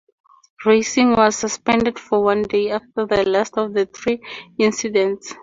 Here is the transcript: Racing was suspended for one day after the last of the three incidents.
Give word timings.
Racing 0.65 1.11
was 1.11 1.35
suspended 1.35 1.99
for 1.99 2.23
one 2.23 2.41
day 2.41 2.71
after 2.71 3.05
the 3.05 3.23
last 3.23 3.55
of 3.59 3.73
the 3.75 3.85
three 3.85 4.19
incidents. 4.57 5.35